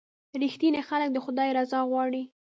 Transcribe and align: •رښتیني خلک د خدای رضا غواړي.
•رښتیني 0.41 0.81
خلک 0.89 1.09
د 1.13 1.17
خدای 1.25 1.49
رضا 1.57 1.79
غواړي. 1.91 2.23